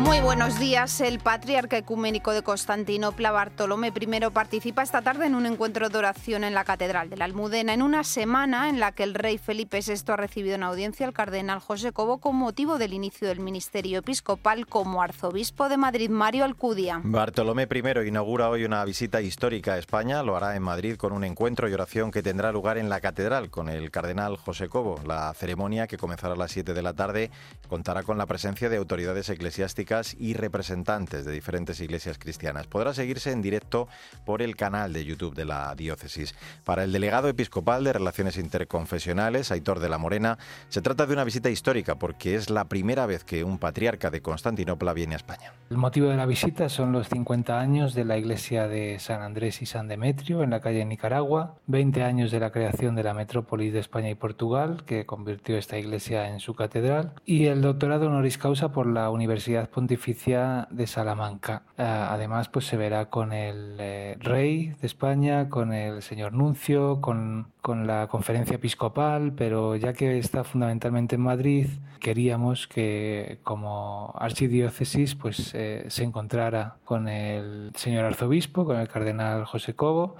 Muy 0.00 0.18
buenos 0.20 0.58
días. 0.58 1.02
El 1.02 1.18
patriarca 1.18 1.76
ecuménico 1.76 2.32
de 2.32 2.42
Constantinopla, 2.42 3.32
Bartolomé 3.32 3.88
I, 3.88 4.30
participa 4.32 4.82
esta 4.82 5.02
tarde 5.02 5.26
en 5.26 5.34
un 5.34 5.44
encuentro 5.44 5.90
de 5.90 5.98
oración 5.98 6.42
en 6.42 6.54
la 6.54 6.64
Catedral 6.64 7.10
de 7.10 7.18
la 7.18 7.26
Almudena, 7.26 7.74
en 7.74 7.82
una 7.82 8.02
semana 8.02 8.70
en 8.70 8.80
la 8.80 8.92
que 8.92 9.02
el 9.02 9.12
rey 9.12 9.36
Felipe 9.36 9.80
VI 9.86 10.00
ha 10.06 10.16
recibido 10.16 10.54
en 10.54 10.62
audiencia 10.62 11.06
al 11.06 11.12
cardenal 11.12 11.60
José 11.60 11.92
Cobo 11.92 12.16
con 12.16 12.34
motivo 12.34 12.78
del 12.78 12.94
inicio 12.94 13.28
del 13.28 13.40
ministerio 13.40 13.98
episcopal 13.98 14.66
como 14.66 15.02
arzobispo 15.02 15.68
de 15.68 15.76
Madrid, 15.76 16.08
Mario 16.08 16.46
Alcudia. 16.46 17.02
Bartolomé 17.04 17.68
I 17.70 18.08
inaugura 18.08 18.48
hoy 18.48 18.64
una 18.64 18.82
visita 18.86 19.20
histórica 19.20 19.74
a 19.74 19.78
España. 19.78 20.22
Lo 20.22 20.34
hará 20.34 20.56
en 20.56 20.62
Madrid 20.62 20.96
con 20.96 21.12
un 21.12 21.24
encuentro 21.24 21.68
y 21.68 21.74
oración 21.74 22.10
que 22.10 22.22
tendrá 22.22 22.52
lugar 22.52 22.78
en 22.78 22.88
la 22.88 23.00
Catedral 23.00 23.50
con 23.50 23.68
el 23.68 23.90
cardenal 23.90 24.38
José 24.38 24.70
Cobo. 24.70 24.98
La 25.06 25.34
ceremonia, 25.34 25.86
que 25.86 25.98
comenzará 25.98 26.32
a 26.32 26.38
las 26.38 26.52
7 26.52 26.72
de 26.72 26.82
la 26.82 26.94
tarde, 26.94 27.30
contará 27.68 28.02
con 28.02 28.16
la 28.16 28.24
presencia 28.24 28.70
de 28.70 28.78
autoridades 28.78 29.28
eclesiásticas 29.28 29.89
y 30.18 30.34
representantes 30.34 31.24
de 31.24 31.32
diferentes 31.32 31.80
iglesias 31.80 32.16
cristianas. 32.16 32.68
Podrá 32.68 32.94
seguirse 32.94 33.32
en 33.32 33.42
directo 33.42 33.88
por 34.24 34.40
el 34.40 34.54
canal 34.54 34.92
de 34.92 35.04
YouTube 35.04 35.34
de 35.34 35.44
la 35.44 35.74
diócesis. 35.74 36.36
Para 36.64 36.84
el 36.84 36.92
delegado 36.92 37.28
episcopal 37.28 37.82
de 37.82 37.92
Relaciones 37.92 38.38
Interconfesionales, 38.38 39.50
Aitor 39.50 39.80
de 39.80 39.88
la 39.88 39.98
Morena, 39.98 40.38
se 40.68 40.80
trata 40.80 41.06
de 41.06 41.14
una 41.14 41.24
visita 41.24 41.50
histórica 41.50 41.98
porque 41.98 42.36
es 42.36 42.50
la 42.50 42.66
primera 42.68 43.06
vez 43.06 43.24
que 43.24 43.42
un 43.42 43.58
patriarca 43.58 44.10
de 44.10 44.22
Constantinopla 44.22 44.92
viene 44.92 45.14
a 45.14 45.16
España. 45.16 45.52
El 45.70 45.78
motivo 45.78 46.08
de 46.08 46.16
la 46.16 46.26
visita 46.26 46.68
son 46.68 46.92
los 46.92 47.08
50 47.08 47.58
años 47.58 47.94
de 47.94 48.04
la 48.04 48.16
iglesia 48.16 48.68
de 48.68 48.98
San 49.00 49.22
Andrés 49.22 49.60
y 49.60 49.66
San 49.66 49.88
Demetrio 49.88 50.44
en 50.44 50.50
la 50.50 50.60
calle 50.60 50.84
Nicaragua, 50.84 51.56
20 51.66 52.04
años 52.04 52.30
de 52.30 52.38
la 52.38 52.52
creación 52.52 52.94
de 52.94 53.02
la 53.02 53.14
metrópolis 53.14 53.72
de 53.72 53.80
España 53.80 54.10
y 54.10 54.14
Portugal, 54.14 54.84
que 54.86 55.04
convirtió 55.04 55.56
esta 55.56 55.78
iglesia 55.78 56.28
en 56.28 56.38
su 56.38 56.54
catedral, 56.54 57.14
y 57.24 57.46
el 57.46 57.60
doctorado 57.60 58.06
honoris 58.06 58.38
causa 58.38 58.70
por 58.70 58.86
la 58.86 59.10
Universidad 59.10 59.68
Pontificia 59.68 59.79
de 59.86 60.86
Salamanca. 60.86 61.62
Eh, 61.76 61.82
además, 61.82 62.48
pues 62.48 62.66
se 62.66 62.76
verá 62.76 63.10
con 63.10 63.32
el 63.32 63.76
eh, 63.78 64.16
rey 64.20 64.74
de 64.80 64.86
España, 64.86 65.48
con 65.48 65.72
el 65.72 66.02
señor 66.02 66.32
nuncio, 66.32 67.00
con, 67.00 67.52
con 67.62 67.86
la 67.86 68.08
conferencia 68.08 68.56
episcopal, 68.56 69.32
pero 69.36 69.76
ya 69.76 69.92
que 69.92 70.18
está 70.18 70.44
fundamentalmente 70.44 71.16
en 71.16 71.22
Madrid, 71.22 71.66
queríamos 72.00 72.66
que 72.66 73.38
como 73.42 74.12
archidiócesis 74.18 75.14
pues 75.14 75.52
eh, 75.54 75.84
se 75.88 76.04
encontrara 76.04 76.76
con 76.84 77.08
el 77.08 77.72
señor 77.76 78.04
arzobispo, 78.04 78.64
con 78.64 78.78
el 78.78 78.88
cardenal 78.88 79.44
José 79.44 79.74
Cobo 79.74 80.16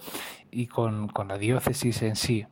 y 0.51 0.67
con, 0.67 1.09
con 1.09 1.29
la 1.29 1.39
diócesis 1.39 2.03
en 2.03 2.17
sí. 2.17 2.47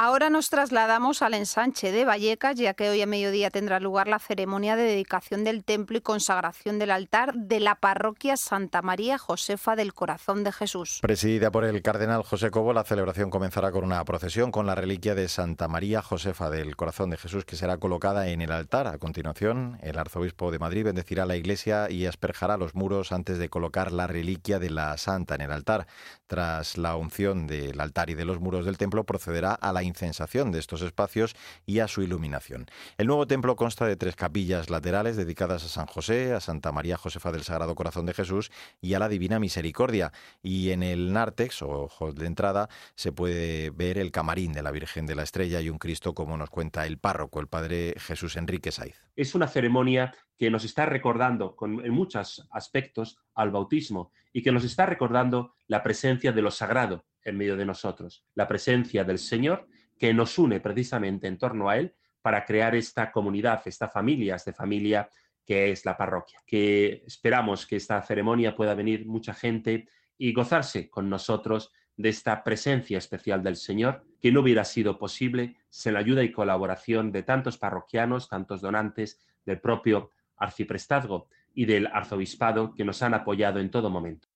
Ahora 0.00 0.30
nos 0.30 0.48
trasladamos 0.48 1.22
al 1.22 1.34
ensanche 1.34 1.90
de 1.90 2.04
Vallecas, 2.04 2.54
ya 2.54 2.72
que 2.74 2.88
hoy 2.88 3.02
a 3.02 3.06
mediodía 3.06 3.50
tendrá 3.50 3.80
lugar 3.80 4.06
la 4.06 4.20
ceremonia 4.20 4.76
de 4.76 4.84
dedicación 4.84 5.42
del 5.42 5.64
templo 5.64 5.98
y 5.98 6.00
consagración 6.00 6.78
del 6.78 6.92
altar 6.92 7.34
de 7.34 7.58
la 7.58 7.74
parroquia 7.74 8.36
Santa 8.36 8.80
María 8.80 9.18
Josefa 9.18 9.74
del 9.74 9.94
Corazón 9.94 10.44
de 10.44 10.52
Jesús. 10.52 11.00
Presidida 11.02 11.50
por 11.50 11.64
el 11.64 11.82
cardenal 11.82 12.22
José 12.22 12.52
Cobo, 12.52 12.72
la 12.72 12.84
celebración 12.84 13.28
comenzará 13.28 13.72
con 13.72 13.82
una 13.82 14.04
procesión 14.04 14.52
con 14.52 14.66
la 14.66 14.76
reliquia 14.76 15.16
de 15.16 15.26
Santa 15.26 15.66
María 15.66 16.00
Josefa 16.00 16.48
del 16.48 16.76
Corazón 16.76 17.10
de 17.10 17.16
Jesús, 17.16 17.44
que 17.44 17.56
será 17.56 17.78
colocada 17.78 18.28
en 18.28 18.40
el 18.40 18.52
altar. 18.52 18.86
A 18.86 18.98
continuación, 18.98 19.80
el 19.82 19.98
arzobispo 19.98 20.52
de 20.52 20.60
Madrid 20.60 20.84
bendecirá 20.84 21.26
la 21.26 21.34
iglesia 21.34 21.90
y 21.90 22.06
asperjará 22.06 22.56
los 22.56 22.76
muros 22.76 23.10
antes 23.10 23.38
de 23.38 23.48
colocar 23.48 23.90
la 23.90 24.06
reliquia 24.06 24.60
de 24.60 24.70
la 24.70 24.96
Santa 24.96 25.34
en 25.34 25.40
el 25.40 25.50
altar. 25.50 25.88
Tras 26.28 26.78
la 26.78 26.94
unción 26.94 27.48
del 27.48 27.80
altar 27.80 28.10
y 28.10 28.14
de 28.14 28.24
los 28.24 28.38
muros 28.38 28.64
del 28.64 28.78
templo, 28.78 29.02
procederá 29.02 29.54
a 29.54 29.72
la 29.72 29.87
incensación 29.88 30.52
de 30.52 30.60
estos 30.60 30.82
espacios 30.82 31.34
y 31.66 31.80
a 31.80 31.88
su 31.88 32.02
iluminación. 32.02 32.66
El 32.96 33.08
nuevo 33.08 33.26
templo 33.26 33.56
consta 33.56 33.86
de 33.86 33.96
tres 33.96 34.14
capillas 34.14 34.70
laterales 34.70 35.16
dedicadas 35.16 35.64
a 35.64 35.68
San 35.68 35.86
José, 35.86 36.32
a 36.32 36.40
Santa 36.40 36.70
María 36.70 36.96
Josefa 36.96 37.32
del 37.32 37.42
Sagrado 37.42 37.74
Corazón 37.74 38.06
de 38.06 38.14
Jesús 38.14 38.50
y 38.80 38.94
a 38.94 38.98
la 38.98 39.08
Divina 39.08 39.40
Misericordia. 39.40 40.12
Y 40.42 40.70
en 40.70 40.82
el 40.82 41.12
nártex 41.12 41.62
o 41.62 41.88
hall 41.88 42.14
de 42.14 42.26
entrada 42.26 42.68
se 42.94 43.12
puede 43.12 43.70
ver 43.70 43.98
el 43.98 44.12
camarín 44.12 44.52
de 44.52 44.62
la 44.62 44.70
Virgen 44.70 45.06
de 45.06 45.16
la 45.16 45.24
Estrella 45.24 45.60
y 45.60 45.70
un 45.70 45.78
Cristo, 45.78 46.14
como 46.14 46.36
nos 46.36 46.50
cuenta 46.50 46.86
el 46.86 46.98
párroco, 46.98 47.40
el 47.40 47.48
padre 47.48 47.94
Jesús 47.98 48.36
Enrique 48.36 48.70
Saiz. 48.70 49.02
Es 49.16 49.34
una 49.34 49.48
ceremonia 49.48 50.14
que 50.38 50.50
nos 50.50 50.64
está 50.64 50.86
recordando 50.86 51.56
en 51.62 51.92
muchos 51.92 52.46
aspectos 52.50 53.18
al 53.34 53.50
bautismo 53.50 54.12
y 54.32 54.42
que 54.42 54.52
nos 54.52 54.64
está 54.64 54.86
recordando 54.86 55.54
la 55.66 55.82
presencia 55.82 56.32
de 56.32 56.42
lo 56.42 56.50
sagrado 56.50 57.04
en 57.24 57.36
medio 57.36 57.56
de 57.56 57.66
nosotros, 57.66 58.24
la 58.34 58.46
presencia 58.46 59.04
del 59.04 59.18
Señor 59.18 59.66
que 59.98 60.14
nos 60.14 60.38
une 60.38 60.60
precisamente 60.60 61.26
en 61.26 61.38
torno 61.38 61.68
a 61.68 61.76
Él 61.76 61.94
para 62.22 62.44
crear 62.44 62.74
esta 62.74 63.10
comunidad, 63.10 63.62
esta 63.64 63.88
familia, 63.88 64.36
esta 64.36 64.52
familia 64.52 65.08
que 65.44 65.70
es 65.70 65.84
la 65.84 65.96
parroquia. 65.96 66.42
Que 66.46 67.02
esperamos 67.06 67.66
que 67.66 67.76
esta 67.76 68.02
ceremonia 68.02 68.54
pueda 68.54 68.74
venir 68.74 69.06
mucha 69.06 69.32
gente 69.32 69.88
y 70.18 70.32
gozarse 70.32 70.90
con 70.90 71.08
nosotros 71.08 71.72
de 71.96 72.10
esta 72.10 72.44
presencia 72.44 72.98
especial 72.98 73.42
del 73.42 73.56
Señor, 73.56 74.04
que 74.20 74.30
no 74.30 74.40
hubiera 74.40 74.64
sido 74.64 74.98
posible 74.98 75.56
sin 75.68 75.94
la 75.94 76.00
ayuda 76.00 76.22
y 76.22 76.32
colaboración 76.32 77.10
de 77.12 77.22
tantos 77.22 77.58
parroquianos, 77.58 78.28
tantos 78.28 78.60
donantes, 78.60 79.20
del 79.44 79.60
propio 79.60 80.12
arciprestazgo 80.36 81.28
y 81.54 81.64
del 81.64 81.86
arzobispado 81.86 82.74
que 82.74 82.84
nos 82.84 83.02
han 83.02 83.14
apoyado 83.14 83.58
en 83.58 83.70
todo 83.70 83.90
momento. 83.90 84.28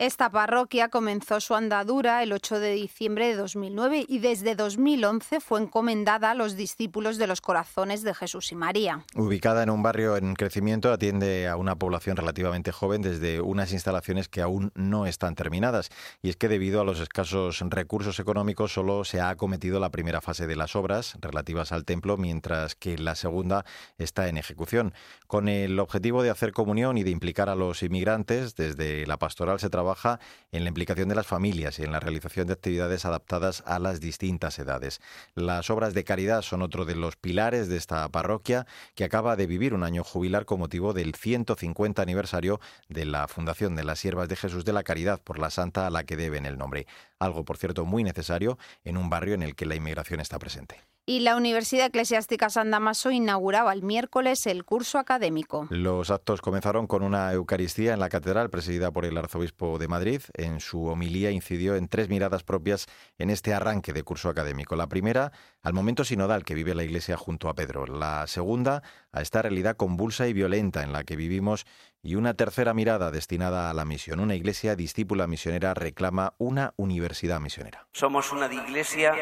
Esta 0.00 0.30
parroquia 0.30 0.90
comenzó 0.90 1.40
su 1.40 1.56
andadura 1.56 2.22
el 2.22 2.32
8 2.32 2.60
de 2.60 2.70
diciembre 2.70 3.26
de 3.26 3.34
2009 3.34 4.04
y 4.06 4.20
desde 4.20 4.54
2011 4.54 5.40
fue 5.40 5.60
encomendada 5.60 6.30
a 6.30 6.34
los 6.34 6.54
discípulos 6.54 7.18
de 7.18 7.26
los 7.26 7.40
corazones 7.40 8.04
de 8.04 8.14
Jesús 8.14 8.52
y 8.52 8.54
María. 8.54 9.04
Ubicada 9.16 9.64
en 9.64 9.70
un 9.70 9.82
barrio 9.82 10.16
en 10.16 10.36
crecimiento, 10.36 10.92
atiende 10.92 11.48
a 11.48 11.56
una 11.56 11.74
población 11.74 12.16
relativamente 12.16 12.70
joven 12.70 13.02
desde 13.02 13.40
unas 13.40 13.72
instalaciones 13.72 14.28
que 14.28 14.40
aún 14.40 14.70
no 14.76 15.04
están 15.04 15.34
terminadas. 15.34 15.90
Y 16.22 16.28
es 16.28 16.36
que 16.36 16.46
debido 16.46 16.80
a 16.80 16.84
los 16.84 17.00
escasos 17.00 17.58
recursos 17.68 18.20
económicos 18.20 18.72
solo 18.72 19.02
se 19.02 19.20
ha 19.20 19.30
acometido 19.30 19.80
la 19.80 19.90
primera 19.90 20.20
fase 20.20 20.46
de 20.46 20.54
las 20.54 20.76
obras 20.76 21.16
relativas 21.20 21.72
al 21.72 21.84
templo, 21.84 22.16
mientras 22.16 22.76
que 22.76 22.98
la 22.98 23.16
segunda 23.16 23.64
está 23.98 24.28
en 24.28 24.36
ejecución. 24.36 24.94
Con 25.26 25.48
el 25.48 25.80
objetivo 25.80 26.22
de 26.22 26.30
hacer 26.30 26.52
comunión 26.52 26.98
y 26.98 27.02
de 27.02 27.10
implicar 27.10 27.48
a 27.48 27.56
los 27.56 27.82
inmigrantes, 27.82 28.54
desde 28.54 29.04
la 29.04 29.16
pastoral 29.16 29.58
se 29.58 29.68
trabaja 29.68 29.87
trabaja 29.88 30.20
en 30.52 30.64
la 30.64 30.68
implicación 30.68 31.08
de 31.08 31.14
las 31.14 31.26
familias 31.26 31.78
y 31.78 31.82
en 31.82 31.92
la 31.92 32.00
realización 32.00 32.46
de 32.46 32.52
actividades 32.52 33.04
adaptadas 33.04 33.62
a 33.66 33.78
las 33.78 34.00
distintas 34.00 34.58
edades. 34.58 35.00
Las 35.34 35.70
obras 35.70 35.94
de 35.94 36.04
caridad 36.04 36.42
son 36.42 36.62
otro 36.62 36.84
de 36.84 36.94
los 36.94 37.16
pilares 37.16 37.68
de 37.68 37.76
esta 37.76 38.06
parroquia 38.08 38.66
que 38.94 39.04
acaba 39.04 39.36
de 39.36 39.46
vivir 39.46 39.72
un 39.72 39.84
año 39.84 40.04
jubilar 40.04 40.44
con 40.44 40.60
motivo 40.60 40.92
del 40.92 41.14
150 41.14 42.02
aniversario 42.02 42.60
de 42.88 43.06
la 43.06 43.28
fundación 43.28 43.76
de 43.76 43.84
las 43.84 43.98
Siervas 43.98 44.28
de 44.28 44.36
Jesús 44.36 44.64
de 44.64 44.72
la 44.72 44.82
Caridad 44.82 45.20
por 45.22 45.38
la 45.38 45.50
Santa 45.50 45.86
a 45.86 45.90
la 45.90 46.04
que 46.04 46.16
deben 46.16 46.44
el 46.44 46.58
nombre. 46.58 46.86
Algo, 47.18 47.44
por 47.44 47.56
cierto, 47.56 47.84
muy 47.84 48.04
necesario 48.04 48.58
en 48.84 48.96
un 48.96 49.10
barrio 49.10 49.34
en 49.34 49.42
el 49.42 49.54
que 49.54 49.66
la 49.66 49.74
inmigración 49.74 50.20
está 50.20 50.38
presente 50.38 50.76
y 51.08 51.20
la 51.20 51.36
Universidad 51.36 51.86
Eclesiástica 51.86 52.50
San 52.50 52.70
Damaso 52.70 53.10
inauguraba 53.10 53.72
el 53.72 53.82
miércoles 53.82 54.46
el 54.46 54.66
curso 54.66 54.98
académico. 54.98 55.66
Los 55.70 56.10
actos 56.10 56.42
comenzaron 56.42 56.86
con 56.86 57.02
una 57.02 57.32
Eucaristía 57.32 57.94
en 57.94 58.00
la 58.00 58.10
catedral 58.10 58.50
presidida 58.50 58.90
por 58.90 59.06
el 59.06 59.16
arzobispo 59.16 59.78
de 59.78 59.88
Madrid. 59.88 60.20
En 60.34 60.60
su 60.60 60.84
homilía 60.84 61.30
incidió 61.30 61.76
en 61.76 61.88
tres 61.88 62.10
miradas 62.10 62.44
propias 62.44 62.88
en 63.16 63.30
este 63.30 63.54
arranque 63.54 63.94
de 63.94 64.02
curso 64.02 64.28
académico. 64.28 64.76
La 64.76 64.90
primera, 64.90 65.32
al 65.62 65.72
momento 65.72 66.04
sinodal 66.04 66.44
que 66.44 66.54
vive 66.54 66.74
la 66.74 66.84
Iglesia 66.84 67.16
junto 67.16 67.48
a 67.48 67.54
Pedro. 67.54 67.86
La 67.86 68.26
segunda, 68.26 68.82
a 69.10 69.22
esta 69.22 69.40
realidad 69.40 69.78
convulsa 69.78 70.28
y 70.28 70.34
violenta 70.34 70.82
en 70.82 70.92
la 70.92 71.04
que 71.04 71.16
vivimos. 71.16 71.64
Y 72.02 72.14
una 72.14 72.34
tercera 72.34 72.74
mirada 72.74 73.10
destinada 73.10 73.70
a 73.70 73.74
la 73.74 73.84
misión. 73.84 74.20
Una 74.20 74.34
iglesia 74.34 74.76
discípula 74.76 75.26
misionera 75.26 75.74
reclama 75.74 76.34
una 76.38 76.72
universidad 76.76 77.40
misionera. 77.40 77.86
Somos 77.92 78.32
una 78.32 78.46
iglesia 78.52 79.14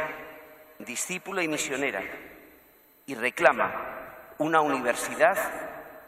discípula 0.79 1.43
y 1.43 1.49
misionera, 1.49 2.03
y 3.07 3.15
reclama 3.15 4.35
una 4.39 4.61
universidad 4.61 5.37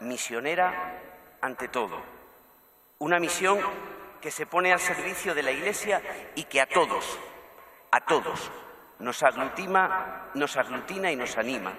misionera 0.01 0.99
ante 1.41 1.67
todo, 1.67 2.01
una 2.99 3.19
misión 3.19 3.59
que 4.21 4.31
se 4.31 4.45
pone 4.45 4.71
al 4.71 4.79
servicio 4.79 5.33
de 5.33 5.43
la 5.43 5.51
Iglesia 5.51 6.01
y 6.35 6.43
que 6.43 6.61
a 6.61 6.67
todos, 6.67 7.17
a 7.91 8.01
todos, 8.01 8.51
nos 8.99 9.23
aglutina, 9.23 10.29
nos 10.33 10.57
aglutina 10.57 11.11
y 11.11 11.15
nos 11.15 11.37
anima. 11.37 11.73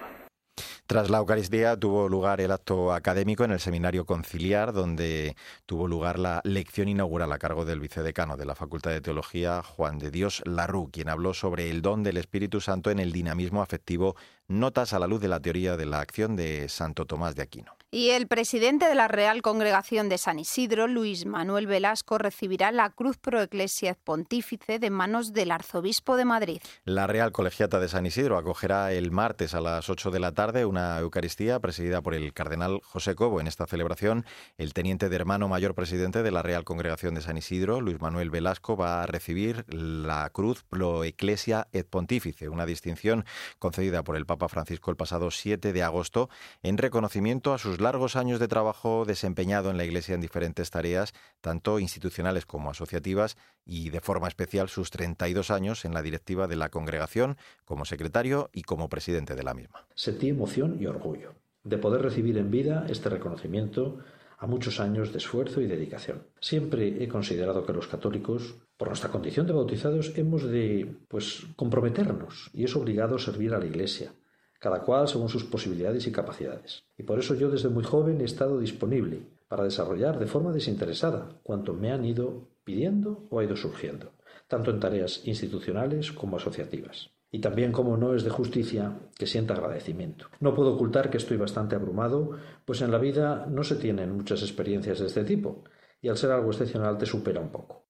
Tras 0.91 1.09
la 1.09 1.19
Eucaristía 1.19 1.77
tuvo 1.77 2.09
lugar 2.09 2.41
el 2.41 2.51
acto 2.51 2.91
académico 2.91 3.45
en 3.45 3.51
el 3.51 3.61
Seminario 3.61 4.05
Conciliar, 4.05 4.73
donde 4.73 5.37
tuvo 5.65 5.87
lugar 5.87 6.19
la 6.19 6.41
lección 6.43 6.89
inaugural 6.89 7.31
a 7.31 7.37
cargo 7.37 7.63
del 7.63 7.79
vicedecano 7.79 8.35
de 8.35 8.43
la 8.43 8.55
Facultad 8.55 8.91
de 8.91 8.99
Teología, 8.99 9.63
Juan 9.63 9.99
de 9.99 10.11
Dios 10.11 10.43
Larru, 10.45 10.89
quien 10.91 11.07
habló 11.07 11.33
sobre 11.33 11.69
el 11.69 11.81
don 11.81 12.03
del 12.03 12.17
Espíritu 12.17 12.59
Santo 12.59 12.91
en 12.91 12.99
el 12.99 13.13
dinamismo 13.13 13.61
afectivo, 13.61 14.17
notas 14.49 14.91
a 14.91 14.99
la 14.99 15.07
luz 15.07 15.21
de 15.21 15.29
la 15.29 15.39
teoría 15.39 15.77
de 15.77 15.85
la 15.85 16.01
acción 16.01 16.35
de 16.35 16.67
Santo 16.67 17.05
Tomás 17.05 17.35
de 17.35 17.43
Aquino. 17.43 17.71
Y 17.93 18.11
el 18.11 18.27
presidente 18.27 18.85
de 18.85 18.95
la 18.95 19.09
Real 19.09 19.41
Congregación 19.41 20.07
de 20.07 20.17
San 20.17 20.39
Isidro, 20.39 20.87
Luis 20.87 21.25
Manuel 21.25 21.67
Velasco, 21.67 22.17
recibirá 22.17 22.71
la 22.71 22.89
Cruz 22.89 23.17
Pro 23.17 23.41
Ecclesia 23.41 23.97
Pontífice 24.01 24.79
de 24.79 24.89
manos 24.89 25.33
del 25.33 25.51
Arzobispo 25.51 26.15
de 26.15 26.23
Madrid. 26.23 26.61
La 26.85 27.05
Real 27.05 27.33
Colegiata 27.33 27.81
de 27.81 27.89
San 27.89 28.05
Isidro 28.05 28.37
acogerá 28.37 28.93
el 28.93 29.11
martes 29.11 29.53
a 29.55 29.59
las 29.59 29.89
8 29.89 30.09
de 30.09 30.21
la 30.21 30.31
tarde 30.31 30.65
una 30.65 30.97
Eucaristía 30.99 31.59
presidida 31.59 32.01
por 32.01 32.13
el 32.13 32.31
cardenal 32.31 32.79
José 32.81 33.13
Cobo. 33.13 33.41
En 33.41 33.47
esta 33.47 33.67
celebración, 33.67 34.25
el 34.57 34.71
teniente 34.73 35.09
de 35.09 35.15
hermano 35.17 35.49
mayor 35.49 35.75
presidente 35.75 36.23
de 36.23 36.31
la 36.31 36.43
Real 36.43 36.63
Congregación 36.63 37.13
de 37.13 37.21
San 37.21 37.37
Isidro, 37.37 37.81
Luis 37.81 37.99
Manuel 37.99 38.29
Velasco, 38.29 38.77
va 38.77 39.03
a 39.03 39.05
recibir 39.05 39.65
la 39.67 40.29
Cruz 40.29 40.63
Pro 40.63 41.03
Ecclesia 41.03 41.67
et 41.73 41.85
Pontífice, 41.85 42.47
una 42.47 42.65
distinción 42.65 43.25
concedida 43.59 44.01
por 44.01 44.15
el 44.15 44.25
Papa 44.25 44.47
Francisco 44.47 44.91
el 44.91 44.97
pasado 44.97 45.29
7 45.29 45.73
de 45.73 45.83
agosto 45.83 46.29
en 46.63 46.77
reconocimiento 46.77 47.53
a 47.53 47.57
sus 47.57 47.80
largos 47.81 48.15
años 48.15 48.39
de 48.39 48.47
trabajo 48.47 49.05
desempeñado 49.05 49.69
en 49.69 49.77
la 49.77 49.83
Iglesia 49.83 50.15
en 50.15 50.21
diferentes 50.21 50.69
tareas, 50.71 51.13
tanto 51.41 51.79
institucionales 51.79 52.45
como 52.45 52.69
asociativas, 52.69 53.37
y 53.65 53.89
de 53.89 54.01
forma 54.01 54.27
especial 54.27 54.69
sus 54.69 54.91
32 54.91 55.51
años 55.51 55.85
en 55.85 55.93
la 55.93 56.01
directiva 56.01 56.47
de 56.47 56.55
la 56.55 56.69
congregación 56.69 57.37
como 57.65 57.85
secretario 57.85 58.49
y 58.53 58.63
como 58.63 58.89
presidente 58.89 59.35
de 59.35 59.43
la 59.43 59.53
misma. 59.53 59.85
Sentí 59.95 60.29
emoción 60.29 60.77
y 60.79 60.85
orgullo 60.85 61.33
de 61.63 61.77
poder 61.77 62.01
recibir 62.01 62.37
en 62.37 62.49
vida 62.49 62.85
este 62.89 63.09
reconocimiento 63.09 63.99
a 64.41 64.47
muchos 64.47 64.79
años 64.79 65.11
de 65.11 65.19
esfuerzo 65.19 65.61
y 65.61 65.67
dedicación. 65.67 66.23
Siempre 66.39 67.03
he 67.03 67.07
considerado 67.07 67.63
que 67.63 67.73
los 67.73 67.87
católicos, 67.87 68.55
por 68.75 68.87
nuestra 68.87 69.11
condición 69.11 69.45
de 69.45 69.53
bautizados, 69.53 70.17
hemos 70.17 70.43
de 70.43 70.95
pues 71.07 71.45
comprometernos 71.55 72.49
y 72.51 72.63
es 72.63 72.75
obligado 72.75 73.19
servir 73.19 73.53
a 73.53 73.59
la 73.59 73.67
Iglesia, 73.67 74.13
cada 74.61 74.81
cual 74.81 75.07
según 75.07 75.27
sus 75.27 75.43
posibilidades 75.43 76.05
y 76.05 76.11
capacidades. 76.11 76.83
Y 76.95 77.01
por 77.01 77.17
eso 77.17 77.33
yo 77.33 77.49
desde 77.49 77.69
muy 77.69 77.83
joven 77.83 78.21
he 78.21 78.25
estado 78.25 78.59
disponible 78.59 79.23
para 79.47 79.63
desarrollar 79.63 80.19
de 80.19 80.27
forma 80.27 80.53
desinteresada 80.53 81.29
cuanto 81.41 81.73
me 81.73 81.91
han 81.91 82.05
ido 82.05 82.47
pidiendo 82.63 83.25
o 83.31 83.39
ha 83.39 83.43
ido 83.43 83.55
surgiendo, 83.55 84.11
tanto 84.47 84.69
en 84.69 84.79
tareas 84.79 85.25
institucionales 85.25 86.11
como 86.11 86.37
asociativas. 86.37 87.09
Y 87.31 87.39
también, 87.39 87.71
como 87.71 87.97
no 87.97 88.13
es 88.13 88.23
de 88.23 88.29
justicia, 88.29 88.99
que 89.17 89.25
sienta 89.25 89.55
agradecimiento. 89.55 90.27
No 90.39 90.53
puedo 90.53 90.75
ocultar 90.75 91.09
que 91.09 91.17
estoy 91.17 91.37
bastante 91.37 91.75
abrumado, 91.75 92.37
pues 92.63 92.81
en 92.81 92.91
la 92.91 92.99
vida 92.99 93.47
no 93.49 93.63
se 93.63 93.77
tienen 93.77 94.15
muchas 94.15 94.43
experiencias 94.43 94.99
de 94.99 95.07
este 95.07 95.23
tipo, 95.23 95.63
y 96.01 96.09
al 96.09 96.17
ser 96.17 96.31
algo 96.31 96.51
excepcional 96.51 96.99
te 96.99 97.07
supera 97.07 97.39
un 97.39 97.49
poco. 97.49 97.80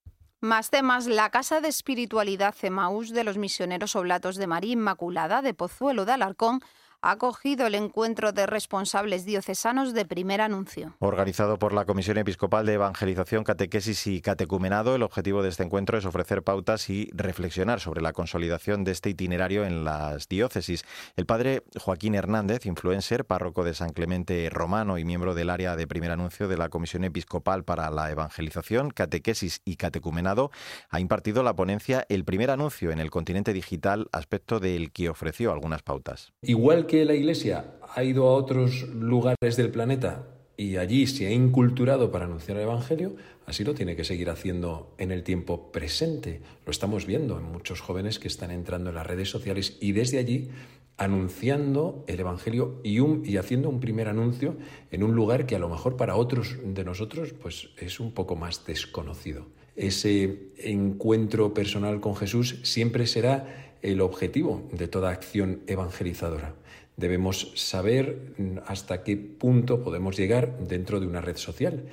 Más 0.44 0.70
temas, 0.70 1.06
la 1.06 1.30
Casa 1.30 1.60
de 1.60 1.68
Espiritualidad 1.68 2.52
Cemaús 2.52 3.10
de 3.10 3.22
los 3.22 3.38
Misioneros 3.38 3.94
Oblatos 3.94 4.34
de 4.34 4.48
María 4.48 4.72
Inmaculada 4.72 5.40
de 5.40 5.54
Pozuelo 5.54 6.04
de 6.04 6.10
Alarcón 6.10 6.58
ha 7.02 7.10
acogido 7.10 7.66
el 7.66 7.74
encuentro 7.74 8.30
de 8.32 8.46
responsables 8.46 9.24
diocesanos 9.24 9.92
de 9.92 10.04
primer 10.04 10.40
anuncio. 10.40 10.94
Organizado 11.00 11.58
por 11.58 11.72
la 11.72 11.84
Comisión 11.84 12.16
Episcopal 12.16 12.64
de 12.64 12.74
Evangelización, 12.74 13.42
Catequesis 13.42 14.06
y 14.06 14.20
Catecumenado, 14.20 14.94
el 14.94 15.02
objetivo 15.02 15.42
de 15.42 15.48
este 15.48 15.64
encuentro 15.64 15.98
es 15.98 16.04
ofrecer 16.04 16.44
pautas 16.44 16.88
y 16.90 17.10
reflexionar 17.12 17.80
sobre 17.80 18.02
la 18.02 18.12
consolidación 18.12 18.84
de 18.84 18.92
este 18.92 19.10
itinerario 19.10 19.64
en 19.64 19.82
las 19.82 20.28
diócesis. 20.28 20.84
El 21.16 21.26
padre 21.26 21.64
Joaquín 21.76 22.14
Hernández, 22.14 22.66
influencer, 22.66 23.24
párroco 23.24 23.64
de 23.64 23.74
San 23.74 23.90
Clemente 23.90 24.48
Romano 24.48 24.96
y 24.96 25.04
miembro 25.04 25.34
del 25.34 25.50
área 25.50 25.74
de 25.74 25.88
primer 25.88 26.12
anuncio 26.12 26.46
de 26.46 26.56
la 26.56 26.68
Comisión 26.68 27.02
Episcopal 27.02 27.64
para 27.64 27.90
la 27.90 28.12
Evangelización, 28.12 28.90
Catequesis 28.90 29.60
y 29.64 29.74
Catecumenado, 29.74 30.52
ha 30.88 31.00
impartido 31.00 31.42
la 31.42 31.56
ponencia 31.56 32.06
El 32.08 32.24
primer 32.24 32.52
anuncio 32.52 32.92
en 32.92 33.00
el 33.00 33.10
continente 33.10 33.52
digital, 33.52 34.08
aspecto 34.12 34.60
del 34.60 34.92
que 34.92 35.08
ofreció 35.08 35.50
algunas 35.50 35.82
pautas. 35.82 36.32
Igual 36.42 36.86
que 36.86 36.91
la 36.92 37.14
Iglesia 37.14 37.64
ha 37.94 38.04
ido 38.04 38.28
a 38.28 38.34
otros 38.34 38.86
lugares 38.88 39.56
del 39.56 39.70
planeta 39.70 40.26
y 40.58 40.76
allí 40.76 41.06
se 41.06 41.26
ha 41.26 41.32
inculturado 41.32 42.12
para 42.12 42.26
anunciar 42.26 42.58
el 42.58 42.64
Evangelio, 42.64 43.16
así 43.46 43.64
lo 43.64 43.74
tiene 43.74 43.96
que 43.96 44.04
seguir 44.04 44.28
haciendo 44.28 44.94
en 44.98 45.10
el 45.10 45.22
tiempo 45.22 45.72
presente. 45.72 46.42
Lo 46.66 46.70
estamos 46.70 47.06
viendo 47.06 47.38
en 47.38 47.44
muchos 47.44 47.80
jóvenes 47.80 48.18
que 48.18 48.28
están 48.28 48.50
entrando 48.50 48.90
en 48.90 48.96
las 48.96 49.06
redes 49.06 49.30
sociales 49.30 49.78
y 49.80 49.92
desde 49.92 50.18
allí 50.18 50.50
anunciando 50.98 52.04
el 52.06 52.20
Evangelio 52.20 52.78
y, 52.84 52.98
y 53.00 53.36
haciendo 53.38 53.70
un 53.70 53.80
primer 53.80 54.08
anuncio 54.08 54.56
en 54.90 55.02
un 55.02 55.14
lugar 55.14 55.46
que 55.46 55.56
a 55.56 55.58
lo 55.58 55.70
mejor 55.70 55.96
para 55.96 56.16
otros 56.16 56.58
de 56.62 56.84
nosotros 56.84 57.32
pues, 57.32 57.70
es 57.78 58.00
un 58.00 58.12
poco 58.12 58.36
más 58.36 58.66
desconocido. 58.66 59.46
Ese 59.74 60.50
encuentro 60.58 61.54
personal 61.54 62.00
con 62.00 62.14
Jesús 62.16 62.58
siempre 62.62 63.06
será 63.06 63.72
el 63.80 64.00
objetivo 64.00 64.68
de 64.72 64.86
toda 64.88 65.10
acción 65.10 65.62
evangelizadora. 65.66 66.54
Debemos 66.96 67.52
saber 67.54 68.34
hasta 68.66 69.02
qué 69.02 69.16
punto 69.16 69.82
podemos 69.82 70.16
llegar 70.16 70.58
dentro 70.58 71.00
de 71.00 71.06
una 71.06 71.20
red 71.20 71.36
social. 71.36 71.84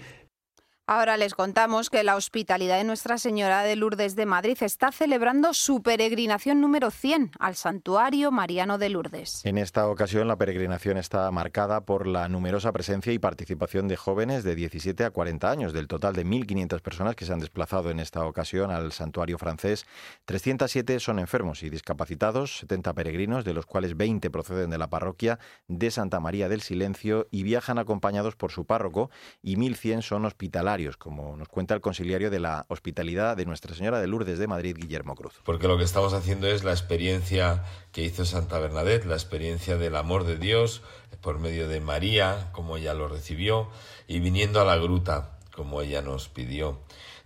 Ahora 0.91 1.17
les 1.17 1.35
contamos 1.35 1.91
que 1.91 2.03
la 2.03 2.15
Hospitalidad 2.15 2.79
de 2.79 2.83
Nuestra 2.83 3.19
Señora 3.19 3.61
de 3.61 3.75
Lourdes 3.75 4.15
de 4.15 4.25
Madrid 4.25 4.57
está 4.61 4.91
celebrando 4.91 5.53
su 5.53 5.83
peregrinación 5.83 6.61
número 6.61 6.89
100 6.89 7.33
al 7.37 7.53
Santuario 7.53 8.31
Mariano 8.31 8.79
de 8.79 8.89
Lourdes. 8.89 9.45
En 9.45 9.59
esta 9.59 9.87
ocasión 9.87 10.27
la 10.27 10.37
peregrinación 10.37 10.97
está 10.97 11.29
marcada 11.29 11.81
por 11.81 12.07
la 12.07 12.27
numerosa 12.27 12.71
presencia 12.71 13.13
y 13.13 13.19
participación 13.19 13.87
de 13.87 13.97
jóvenes 13.97 14.43
de 14.43 14.55
17 14.55 15.03
a 15.03 15.11
40 15.11 15.51
años. 15.51 15.73
Del 15.73 15.87
total 15.87 16.15
de 16.15 16.25
1.500 16.25 16.81
personas 16.81 17.15
que 17.15 17.25
se 17.25 17.33
han 17.33 17.39
desplazado 17.39 17.91
en 17.91 17.99
esta 17.99 18.25
ocasión 18.25 18.71
al 18.71 18.91
santuario 18.91 19.37
francés, 19.37 19.85
307 20.25 20.99
son 20.99 21.19
enfermos 21.19 21.61
y 21.61 21.69
discapacitados, 21.69 22.57
70 22.61 22.95
peregrinos, 22.95 23.45
de 23.45 23.53
los 23.53 23.67
cuales 23.67 23.95
20 23.95 24.31
proceden 24.31 24.71
de 24.71 24.79
la 24.79 24.89
parroquia 24.89 25.37
de 25.67 25.91
Santa 25.91 26.19
María 26.19 26.49
del 26.49 26.61
Silencio 26.61 27.27
y 27.29 27.43
viajan 27.43 27.77
acompañados 27.77 28.35
por 28.35 28.51
su 28.51 28.65
párroco 28.65 29.11
y 29.43 29.55
1.100 29.55 30.01
son 30.01 30.25
hospitalarios 30.25 30.78
como 30.97 31.35
nos 31.35 31.49
cuenta 31.49 31.73
el 31.73 31.81
conciliario 31.81 32.29
de 32.29 32.39
la 32.39 32.65
Hospitalidad 32.69 33.35
de 33.35 33.45
Nuestra 33.45 33.75
Señora 33.75 33.99
de 33.99 34.07
Lourdes 34.07 34.39
de 34.39 34.47
Madrid, 34.47 34.75
Guillermo 34.77 35.15
Cruz. 35.15 35.33
Porque 35.43 35.67
lo 35.67 35.77
que 35.77 35.83
estamos 35.83 36.13
haciendo 36.13 36.47
es 36.47 36.63
la 36.63 36.71
experiencia 36.71 37.63
que 37.91 38.03
hizo 38.03 38.25
Santa 38.25 38.59
Bernadette, 38.59 39.05
la 39.05 39.15
experiencia 39.15 39.77
del 39.77 39.95
amor 39.95 40.23
de 40.23 40.37
Dios 40.37 40.81
por 41.21 41.39
medio 41.39 41.67
de 41.67 41.81
María, 41.81 42.49
como 42.53 42.77
ella 42.77 42.93
lo 42.93 43.07
recibió, 43.07 43.69
y 44.07 44.19
viniendo 44.19 44.61
a 44.61 44.65
la 44.65 44.77
gruta, 44.77 45.37
como 45.53 45.81
ella 45.81 46.01
nos 46.01 46.29
pidió. 46.29 46.79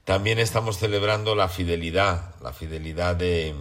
También 0.03 0.39
estamos 0.39 0.77
celebrando 0.77 1.35
la 1.35 1.47
fidelidad, 1.47 2.35
la 2.41 2.53
fidelidad 2.53 3.15
de, 3.15 3.55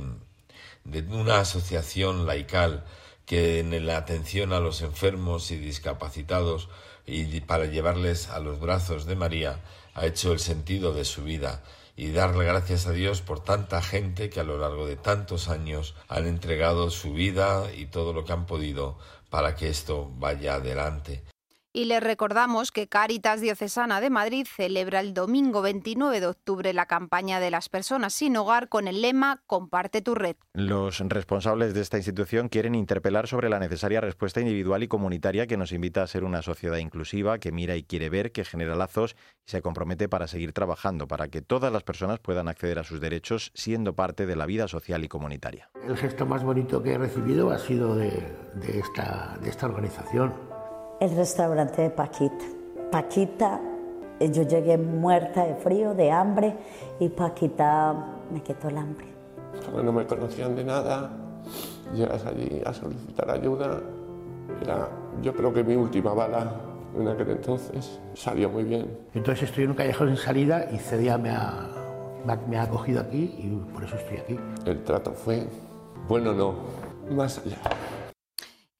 de 0.84 1.00
una 1.14 1.40
asociación 1.40 2.26
laical 2.26 2.84
que 3.26 3.60
en 3.60 3.86
la 3.86 3.98
atención 3.98 4.52
a 4.52 4.60
los 4.60 4.82
enfermos 4.82 5.50
y 5.50 5.56
discapacitados 5.56 6.68
y 7.06 7.40
para 7.40 7.66
llevarles 7.66 8.28
a 8.28 8.38
los 8.38 8.60
brazos 8.60 9.06
de 9.06 9.16
María 9.16 9.60
ha 9.94 10.06
hecho 10.06 10.32
el 10.32 10.38
sentido 10.38 10.92
de 10.92 11.04
su 11.04 11.24
vida 11.24 11.62
y 11.96 12.10
darle 12.10 12.44
gracias 12.44 12.86
a 12.86 12.92
Dios 12.92 13.20
por 13.20 13.44
tanta 13.44 13.82
gente 13.82 14.30
que 14.30 14.40
a 14.40 14.44
lo 14.44 14.58
largo 14.58 14.86
de 14.86 14.96
tantos 14.96 15.48
años 15.48 15.94
han 16.08 16.26
entregado 16.26 16.90
su 16.90 17.12
vida 17.12 17.72
y 17.74 17.86
todo 17.86 18.12
lo 18.12 18.24
que 18.24 18.32
han 18.32 18.46
podido 18.46 18.98
para 19.30 19.54
que 19.54 19.68
esto 19.68 20.10
vaya 20.16 20.54
adelante. 20.54 21.22
Y 21.74 21.86
les 21.86 22.02
recordamos 22.02 22.70
que 22.70 22.86
Cáritas 22.86 23.40
Diocesana 23.40 24.02
de 24.02 24.10
Madrid 24.10 24.46
celebra 24.46 25.00
el 25.00 25.14
domingo 25.14 25.62
29 25.62 26.20
de 26.20 26.26
octubre 26.26 26.74
la 26.74 26.84
campaña 26.84 27.40
de 27.40 27.50
las 27.50 27.70
personas 27.70 28.12
sin 28.12 28.36
hogar 28.36 28.68
con 28.68 28.88
el 28.88 29.00
lema 29.00 29.42
Comparte 29.46 30.02
tu 30.02 30.14
red. 30.14 30.36
Los 30.52 30.98
responsables 30.98 31.72
de 31.72 31.80
esta 31.80 31.96
institución 31.96 32.50
quieren 32.50 32.74
interpelar 32.74 33.26
sobre 33.26 33.48
la 33.48 33.58
necesaria 33.58 34.02
respuesta 34.02 34.40
individual 34.40 34.82
y 34.82 34.88
comunitaria 34.88 35.46
que 35.46 35.56
nos 35.56 35.72
invita 35.72 36.02
a 36.02 36.06
ser 36.06 36.24
una 36.24 36.42
sociedad 36.42 36.76
inclusiva, 36.76 37.38
que 37.38 37.52
mira 37.52 37.74
y 37.74 37.84
quiere 37.84 38.10
ver, 38.10 38.32
que 38.32 38.44
genera 38.44 38.76
lazos 38.76 39.16
y 39.46 39.50
se 39.52 39.62
compromete 39.62 40.10
para 40.10 40.28
seguir 40.28 40.52
trabajando, 40.52 41.08
para 41.08 41.28
que 41.28 41.40
todas 41.40 41.72
las 41.72 41.84
personas 41.84 42.20
puedan 42.20 42.48
acceder 42.48 42.80
a 42.80 42.84
sus 42.84 43.00
derechos 43.00 43.50
siendo 43.54 43.94
parte 43.94 44.26
de 44.26 44.36
la 44.36 44.44
vida 44.44 44.68
social 44.68 45.04
y 45.04 45.08
comunitaria. 45.08 45.70
El 45.88 45.96
gesto 45.96 46.26
más 46.26 46.44
bonito 46.44 46.82
que 46.82 46.92
he 46.92 46.98
recibido 46.98 47.50
ha 47.50 47.58
sido 47.58 47.96
de, 47.96 48.10
esta, 48.74 49.38
de 49.40 49.48
esta 49.48 49.64
organización 49.64 50.51
el 51.02 51.16
restaurante 51.16 51.82
de 51.82 51.90
Paquita. 51.90 52.44
Paquita, 52.92 53.60
eh, 54.20 54.30
yo 54.30 54.44
llegué 54.44 54.78
muerta 54.78 55.44
de 55.44 55.56
frío, 55.56 55.94
de 55.94 56.12
hambre, 56.12 56.54
y 57.00 57.08
Paquita 57.08 57.92
me 58.32 58.40
quitó 58.40 58.68
el 58.68 58.78
hambre. 58.78 59.06
Cuando 59.64 59.82
no 59.82 59.92
me 59.92 60.06
conocían 60.06 60.54
de 60.54 60.62
nada, 60.62 61.10
llegas 61.92 62.24
allí 62.24 62.62
a 62.64 62.72
solicitar 62.72 63.28
ayuda, 63.30 63.80
era 64.62 64.88
yo 65.20 65.34
creo 65.34 65.52
que 65.52 65.64
mi 65.64 65.74
última 65.74 66.14
bala 66.14 66.54
en 66.96 67.08
aquel 67.08 67.30
entonces. 67.30 67.98
Salió 68.14 68.48
muy 68.48 68.62
bien. 68.62 68.96
Entonces 69.12 69.48
estoy 69.48 69.64
en 69.64 69.70
un 69.70 69.76
callejón 69.76 70.08
sin 70.08 70.16
salida 70.16 70.68
y 70.70 70.78
Cedia 70.78 71.18
me 71.18 71.30
ha, 71.30 71.68
me 72.24 72.32
ha, 72.32 72.36
me 72.48 72.58
ha 72.58 72.62
acogido 72.62 73.00
aquí 73.00 73.34
y 73.38 73.72
por 73.72 73.82
eso 73.82 73.96
estoy 73.96 74.18
aquí. 74.18 74.38
El 74.66 74.84
trato 74.84 75.12
fue, 75.12 75.48
bueno, 76.08 76.32
no, 76.32 76.54
más 77.10 77.38
allá. 77.38 77.58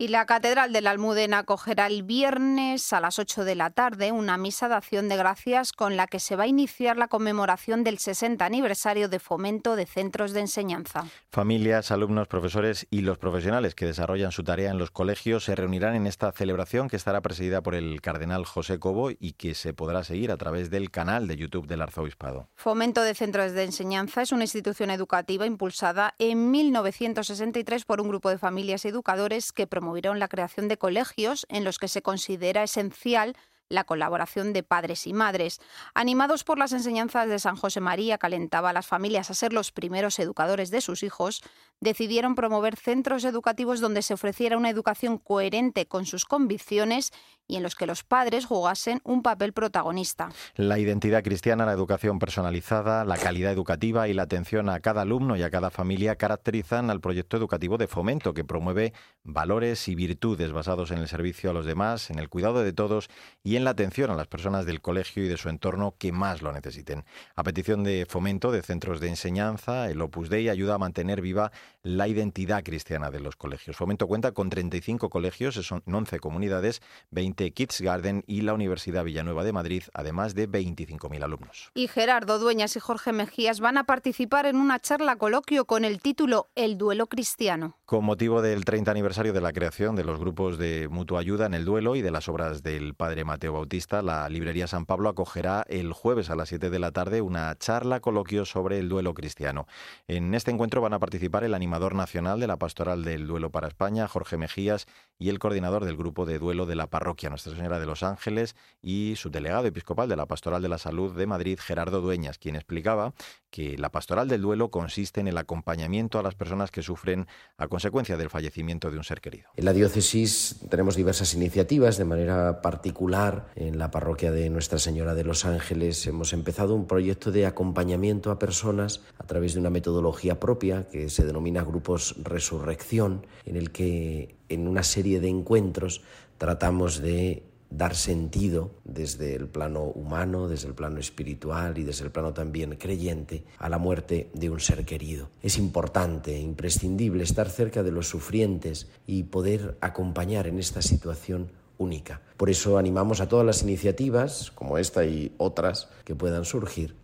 Y 0.03 0.09
la 0.09 0.27
Catedral 0.27 0.73
de 0.73 0.81
la 0.81 0.91
Almudena 0.91 1.39
acogerá 1.39 1.87
el 1.87 2.03
viernes 2.03 2.93
a 2.93 2.99
las 2.99 3.21
8 3.21 3.45
de 3.45 3.55
la 3.55 3.71
tarde 3.71 4.11
una 4.11 4.37
misa 4.37 4.69
de 4.69 4.75
acción 4.75 5.09
de 5.09 5.17
gracias 5.17 5.71
con 5.71 5.97
la 5.97 6.09
que 6.09 6.19
se 6.19 6.35
va 6.35 6.43
a 6.43 6.49
iniciar 6.49 6.97
la 6.97 7.07
conmemoración 7.07 7.85
del 7.85 7.99
60 7.99 8.45
aniversario 8.45 9.09
de 9.09 9.21
fomento 9.21 9.77
de 9.77 9.87
centros 9.87 10.33
de 10.33 10.41
enseñanza. 10.41 11.05
Familias, 11.31 11.93
alumnos, 11.93 12.27
profesores 12.27 12.89
y 12.91 13.03
los 13.03 13.17
profesionales 13.17 13.77
que 13.77 13.87
desarrollan 13.87 14.33
su 14.33 14.43
tarea 14.43 14.73
en 14.73 14.79
los 14.79 14.91
colegios 14.91 15.45
se 15.45 15.55
reunirán 15.55 15.95
en 15.95 16.09
esta 16.09 16.33
celebración 16.33 16.89
que 16.89 16.97
estará 16.97 17.21
presidida 17.21 17.63
por 17.63 17.77
el 17.77 18.01
cardenal 18.01 18.45
José 18.45 18.81
Cobo 18.81 19.13
y 19.13 19.35
que 19.35 19.55
se 19.55 19.73
podrá 19.73 20.03
seguir 20.03 20.33
a 20.33 20.37
través 20.37 20.69
del 20.69 20.91
canal 20.91 21.29
de 21.29 21.37
YouTube 21.37 21.69
del 21.69 21.81
Arzobispado. 21.81 22.49
Fomento 22.57 23.03
de 23.03 23.15
Centros 23.15 23.53
de 23.53 23.63
Enseñanza 23.63 24.23
es 24.23 24.33
una 24.33 24.43
institución 24.43 24.91
educativa 24.91 25.47
impulsada 25.47 26.17
en 26.19 26.51
1963 26.51 27.85
por 27.85 28.01
un 28.01 28.09
grupo 28.09 28.31
de 28.31 28.39
familias 28.39 28.85
y 28.85 28.89
educadores 28.89 29.53
que 29.53 29.69
la 30.01 30.29
creación 30.29 30.69
de 30.69 30.79
colegios 30.79 31.47
en 31.49 31.65
los 31.65 31.79
que 31.79 31.89
se 31.89 32.03
considera 32.03 32.63
esencial 32.63 33.37
la 33.69 33.85
colaboración 33.85 34.53
de 34.53 34.63
padres 34.63 35.07
y 35.07 35.13
madres. 35.13 35.61
Animados 35.95 36.45
por 36.45 36.59
las 36.59 36.73
enseñanzas 36.73 37.29
de 37.29 37.39
San 37.39 37.57
José 37.57 37.81
María, 37.81 38.19
que 38.19 38.27
alentaba 38.27 38.71
a 38.71 38.73
las 38.73 38.87
familias 38.87 39.31
a 39.31 39.35
ser 39.35 39.53
los 39.53 39.73
primeros 39.73 40.19
educadores 40.19 40.71
de 40.71 40.81
sus 40.81 41.03
hijos, 41.03 41.43
decidieron 41.83 42.37
promover 42.37 42.77
centros 42.77 43.25
educativos 43.25 43.81
donde 43.81 44.03
se 44.03 44.15
ofreciera 44.15 44.57
una 44.57 44.71
educación 44.71 45.19
coherente 45.19 45.87
con 45.87 46.07
sus 46.07 46.25
convicciones 46.25 47.13
y 47.49 47.57
en 47.57 47.65
los 47.65 47.75
que 47.75 47.87
los 47.87 48.05
padres 48.05 48.47
jugasen 48.47 49.01
un 49.03 49.23
papel 49.23 49.53
protagonista. 49.53 50.31
La 50.55 50.79
identidad 50.79 51.25
cristiana, 51.25 51.67
la 51.67 51.73
educación 51.73 52.21
personalizada, 52.21 53.05
la 53.05 53.19
calidad 53.19 53.53
educativa 53.53 54.07
y 54.09 54.15
la 54.15 54.23
atención 54.23 54.69
a 54.69 54.79
cada 54.79 55.03
alumno 55.03 55.37
y 55.37 55.43
a 55.43 55.51
cada 55.51 55.71
familia 55.71 56.15
caracterizan 56.15 56.89
al 56.89 57.01
proyecto 57.01 57.37
educativo 57.37 57.79
de 57.79 57.89
fomento 57.89 58.33
que 58.33 58.45
promueve 58.45 58.93
valores 59.25 59.89
y 59.89 59.97
virtudes 59.97 60.53
basados 60.53 60.93
en 60.93 60.99
el 60.99 61.09
servicio 61.09 61.51
a 61.51 61.53
los 61.53 61.67
demás, 61.67 62.11
en 62.11 62.21
el 62.21 62.29
cuidado 62.29 62.63
de 62.63 62.73
todos 62.73 63.11
y 63.43 63.57
en 63.57 63.65
la 63.65 63.71
atención 63.71 64.11
a 64.13 64.17
las 64.17 64.29
personas 64.29 64.67
del 64.67 64.81
colegio 64.81 65.25
y 65.25 65.29
de 65.29 65.37
su 65.37 65.49
entorno 65.49 65.97
que 65.99 66.13
más 66.13 66.43
lo 66.43 66.53
necesiten. 66.53 67.05
A 67.35 67.43
petición 67.43 67.83
de 67.83 68.07
fomento 68.09 68.53
de 68.53 68.63
centros 68.63 69.01
de 69.01 69.09
enseñanza, 69.09 69.91
el 69.91 70.01
Opus 70.01 70.31
Dei 70.31 70.49
ayuda 70.49 70.77
a 70.77 70.79
mantener 70.79 71.21
viva 71.21 71.51
la 71.83 72.09
identidad 72.09 72.63
cristiana 72.63 73.11
de 73.11 73.21
los 73.21 73.37
colegios. 73.37 73.77
Fomento 73.77 74.07
cuenta 74.07 74.33
con 74.33 74.51
35 74.51 75.11
colegios, 75.11 75.55
son 75.55 75.83
11 75.87 76.21
comunidades, 76.21 76.81
20 77.11 77.51
Kids 77.53 77.81
Garden 77.81 78.25
y 78.27 78.43
la 78.43 78.55
Universidad 78.55 79.05
Villanueva 79.05 79.45
de 79.45 79.53
Madrid, 79.53 79.83
además 79.95 80.35
de 80.35 80.49
25.000 80.49 81.23
alumnos. 81.23 81.71
Y 81.75 81.89
Gerardo 81.89 82.39
Dueñas 82.39 82.77
y 82.77 82.81
Jorge 82.81 83.13
Mejías 83.13 83.61
van 83.61 83.79
a 83.79 83.85
participar 83.85 84.47
en 84.47 84.57
una 84.57 84.79
charla 84.79 85.17
coloquio 85.17 85.65
con 85.65 85.85
el 85.85 86.01
título 86.01 86.49
El 86.55 86.79
duelo 86.79 87.07
cristiano. 87.07 87.77
Con 87.85 88.05
motivo 88.05 88.43
del 88.43 88.65
30 88.65 88.91
aniversario 88.91 89.33
de 89.33 89.41
la 89.41 89.53
creación 89.53 89.97
de 89.97 90.05
los 90.05 90.19
grupos 90.19 90.59
de 90.59 90.89
mutua 90.91 91.21
ayuda 91.21 91.47
en 91.47 91.55
el 91.55 91.65
duelo 91.65 91.97
y 91.97 92.03
de 92.03 92.11
las 92.11 92.29
obras 92.29 92.63
del 92.63 92.95
padre 92.95 93.25
Mateo 93.25 93.53
Bautista, 93.53 94.03
la 94.03 94.29
librería 94.29 94.67
San 94.67 94.87
Pablo 94.87 95.09
acogerá 95.09 95.65
el 95.69 95.93
jueves 95.93 96.31
a 96.31 96.37
las 96.37 96.49
7 96.49 96.71
de 96.71 96.79
la 96.79 96.93
tarde 96.93 97.21
una 97.21 97.55
charla 97.57 98.01
coloquio 98.01 98.45
sobre 98.45 98.79
el 98.79 98.89
duelo 98.89 99.15
cristiano. 99.15 99.67
En 100.07 100.35
este 100.35 100.51
encuentro 100.51 100.81
van 100.81 100.95
a 100.95 100.99
participar 100.99 101.45
el 101.45 101.52
animador 101.55 101.95
nacional 101.95 102.41
de 102.41 102.47
la 102.47 102.59
Pastoral 102.59 103.05
del 103.05 103.27
Duelo 103.27 103.51
para 103.51 103.69
España, 103.69 104.09
Jorge 104.09 104.37
Mejías, 104.37 104.87
y 105.19 105.29
el 105.29 105.39
coordinador 105.39 105.85
del 105.85 105.97
grupo 105.97 106.27
de 106.27 106.39
duelo 106.39 106.67
de 106.67 106.75
la 106.75 106.89
parroquia 106.89 107.31
Nuestra 107.31 107.55
Señora 107.55 107.79
de 107.79 107.87
los 107.87 108.03
Ángeles 108.03 108.57
y 108.83 109.15
su 109.17 109.31
delegado 109.31 109.67
episcopal 109.67 110.09
de 110.09 110.17
la 110.17 110.27
Pastoral 110.27 110.63
de 110.63 110.69
la 110.69 110.79
Salud 110.79 111.15
de 111.15 111.27
Madrid, 111.27 111.59
Gerardo 111.61 112.01
Dueñas, 112.01 112.39
quien 112.39 112.57
explicaba 112.57 113.15
que 113.51 113.77
la 113.77 113.91
pastoral 113.91 114.29
del 114.29 114.41
duelo 114.41 114.71
consiste 114.71 115.21
en 115.21 115.29
el 115.29 115.37
acompañamiento 115.37 116.19
a 116.19 116.23
las 116.23 116.35
personas 116.35 116.71
que 116.71 116.83
sufren 116.83 117.27
a 117.59 117.69
consecuencia 117.69 118.17
del 118.17 118.31
fallecimiento 118.31 118.91
de 118.91 118.97
un 118.97 119.05
ser 119.05 119.21
querido. 119.21 119.51
En 119.57 119.67
la 119.67 119.75
diócesis 119.75 120.61
tenemos 120.71 120.97
diversas 120.97 121.35
iniciativas, 121.35 121.99
de 121.99 122.07
manera 122.07 122.63
particular 122.63 123.49
en 123.55 123.79
la 123.79 123.91
parroquia 123.91 124.33
de 124.33 124.49
Nuestra 124.49 124.79
Señora 124.79 125.15
de 125.15 125.25
los 125.25 125.45
Ángeles 125.45 126.07
hemos 126.07 126.33
empezado 126.33 126.75
un 126.75 126.87
proyecto 126.87 127.31
de 127.31 127.47
acompañamiento 127.47 128.31
a 128.31 128.39
personas 128.39 129.03
a 129.19 129.25
través 129.25 129.55
de 129.55 129.61
una 129.61 129.71
metodología 129.71 130.41
propia 130.41 130.89
que 130.89 131.11
se 131.11 131.25
denomina 131.25 131.42
grupos 131.51 132.15
Resurrección, 132.23 133.27
en 133.45 133.57
el 133.57 133.71
que 133.71 134.37
en 134.49 134.69
una 134.69 134.83
serie 134.83 135.21
de 135.21 135.29
encuentros 135.29 136.03
tratamos 136.39 137.01
de 137.01 137.43
dar 137.71 137.95
sentido 137.95 138.71
desde 138.85 139.35
el 139.35 139.49
plano 139.49 139.85
humano, 139.85 140.49
desde 140.49 140.69
el 140.69 140.75
plano 140.75 140.99
espiritual 141.01 141.79
y 141.79 141.85
desde 141.85 142.05
el 142.05 142.11
plano 142.11 142.33
también 142.35 142.77
creyente 142.77 143.45
a 143.59 143.69
la 143.69 143.79
muerte 143.79 144.31
de 144.35 144.51
un 144.51 144.61
ser 144.61 144.85
querido. 144.85 145.31
Es 145.43 145.59
importante, 145.59 146.39
imprescindible 146.39 147.25
estar 147.25 147.49
cerca 147.49 147.83
de 147.83 147.93
los 147.93 148.09
sufrientes 148.09 148.89
y 149.07 149.25
poder 149.25 149.79
acompañar 149.81 150.47
en 150.47 150.59
esta 150.59 150.83
situación 150.83 151.51
única. 151.79 152.21
Por 152.37 152.51
eso 152.51 152.79
animamos 152.79 153.21
a 153.21 153.29
todas 153.29 153.47
las 153.47 153.63
iniciativas, 153.63 154.51
como 154.51 154.79
esta 154.79 155.05
y 155.05 155.35
otras 155.39 155.89
que 156.05 156.15
puedan 156.15 156.45
surgir, 156.45 156.95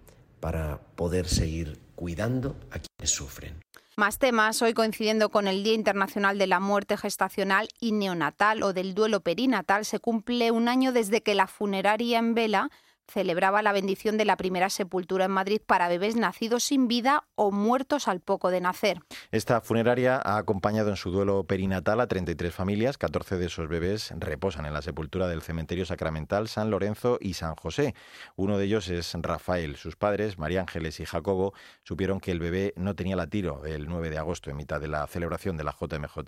para 0.40 0.80
poder 0.95 1.26
seguir 1.28 1.78
cuidando 1.98 2.54
a 2.70 2.78
quienes 2.78 3.10
sufren. 3.10 3.60
Más 3.96 4.20
temas, 4.20 4.62
hoy 4.62 4.72
coincidiendo 4.72 5.30
con 5.30 5.48
el 5.48 5.64
Día 5.64 5.74
Internacional 5.74 6.38
de 6.38 6.46
la 6.46 6.60
Muerte 6.60 6.96
Gestacional 6.96 7.66
y 7.80 7.90
Neonatal 7.90 8.62
o 8.62 8.72
del 8.72 8.94
Duelo 8.94 9.18
Perinatal, 9.18 9.84
se 9.84 9.98
cumple 9.98 10.52
un 10.52 10.68
año 10.68 10.92
desde 10.92 11.24
que 11.24 11.34
la 11.34 11.48
funeraria 11.48 12.20
en 12.20 12.34
Vela 12.34 12.70
celebraba 13.10 13.62
la 13.62 13.72
bendición 13.72 14.18
de 14.18 14.24
la 14.24 14.36
primera 14.36 14.70
sepultura 14.70 15.24
en 15.24 15.30
Madrid 15.30 15.60
para 15.64 15.88
bebés 15.88 16.16
nacidos 16.16 16.64
sin 16.64 16.88
vida 16.88 17.24
o 17.34 17.50
muertos 17.50 18.06
al 18.06 18.20
poco 18.20 18.50
de 18.50 18.60
nacer. 18.60 19.00
Esta 19.30 19.60
funeraria 19.60 20.20
ha 20.22 20.36
acompañado 20.36 20.90
en 20.90 20.96
su 20.96 21.10
duelo 21.10 21.44
perinatal 21.44 22.00
a 22.00 22.06
33 22.06 22.54
familias. 22.54 22.98
14 22.98 23.38
de 23.38 23.46
esos 23.46 23.68
bebés 23.68 24.12
reposan 24.18 24.66
en 24.66 24.74
la 24.74 24.82
sepultura 24.82 25.26
del 25.28 25.42
cementerio 25.42 25.86
sacramental 25.86 26.48
San 26.48 26.70
Lorenzo 26.70 27.18
y 27.20 27.34
San 27.34 27.54
José. 27.56 27.94
Uno 28.36 28.58
de 28.58 28.66
ellos 28.66 28.88
es 28.88 29.14
Rafael. 29.14 29.76
Sus 29.76 29.96
padres, 29.96 30.38
María 30.38 30.60
Ángeles 30.60 31.00
y 31.00 31.06
Jacobo, 31.06 31.54
supieron 31.84 32.20
que 32.20 32.30
el 32.30 32.40
bebé 32.40 32.74
no 32.76 32.94
tenía 32.94 33.16
latiro 33.16 33.64
el 33.64 33.88
9 33.88 34.10
de 34.10 34.18
agosto, 34.18 34.50
en 34.50 34.56
mitad 34.56 34.80
de 34.80 34.88
la 34.88 35.06
celebración 35.06 35.56
de 35.56 35.64
la 35.64 35.72
JMJ. 35.72 36.18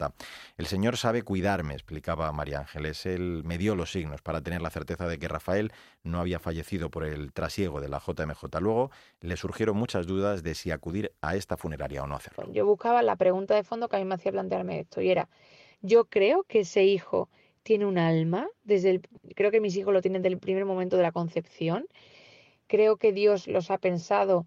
El 0.57 0.67
Señor 0.67 0.97
sabe 0.97 1.23
cuidarme, 1.23 1.75
explicaba 1.75 2.33
María 2.33 2.61
Ángeles. 2.61 3.05
Él 3.07 3.43
me 3.45 3.59
dio 3.59 3.75
los 3.75 3.93
signos 3.93 4.23
para 4.23 4.41
tener 4.41 4.63
la 4.63 4.71
certeza 4.71 5.07
de 5.07 5.19
que 5.19 5.29
Rafael 5.29 5.73
no 6.03 6.21
había 6.21 6.39
fallecido 6.39 6.70
por 6.79 7.05
el 7.05 7.33
trasiego 7.33 7.81
de 7.81 7.89
la 7.89 7.99
JMJ. 7.99 8.61
Luego 8.61 8.91
le 9.21 9.37
surgieron 9.37 9.77
muchas 9.77 10.07
dudas 10.07 10.43
de 10.43 10.55
si 10.55 10.71
acudir 10.71 11.13
a 11.21 11.35
esta 11.35 11.57
funeraria 11.57 12.03
o 12.03 12.07
no 12.07 12.15
hacerlo. 12.15 12.53
Yo 12.53 12.65
buscaba 12.67 13.03
la 13.03 13.17
pregunta 13.17 13.55
de 13.55 13.65
fondo 13.65 13.89
que 13.89 13.97
a 13.97 13.99
mí 13.99 14.05
me 14.05 14.15
hacía 14.15 14.33
plantearme 14.33 14.81
esto 14.81 15.01
y 15.01 15.11
era, 15.11 15.29
yo 15.83 16.05
creo 16.05 16.45
que 16.45 16.61
ese 16.61 16.85
hijo 16.85 17.29
tiene 17.63 17.87
un 17.87 17.99
alma, 17.99 18.49
desde 18.65 18.91
el, 18.91 19.01
creo 19.35 19.51
que 19.51 19.61
mis 19.61 19.77
hijos 19.77 19.93
lo 19.93 20.01
tienen 20.01 20.23
desde 20.23 20.35
el 20.35 20.41
primer 20.41 20.65
momento 20.65 20.97
de 20.97 21.03
la 21.03 21.13
concepción, 21.13 21.87
creo 22.69 22.97
que 22.97 23.13
Dios 23.13 23.49
los 23.49 23.71
ha 23.71 23.79
pensado 23.79 24.47